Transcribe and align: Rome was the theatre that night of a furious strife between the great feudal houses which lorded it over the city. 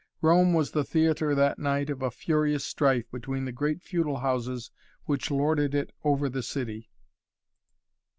Rome 0.19 0.55
was 0.55 0.71
the 0.71 0.83
theatre 0.83 1.35
that 1.35 1.59
night 1.59 1.91
of 1.91 2.01
a 2.01 2.09
furious 2.09 2.63
strife 2.65 3.11
between 3.11 3.45
the 3.45 3.51
great 3.51 3.83
feudal 3.83 4.17
houses 4.21 4.71
which 5.05 5.29
lorded 5.29 5.75
it 5.75 5.91
over 6.03 6.27
the 6.27 6.41
city. 6.41 6.89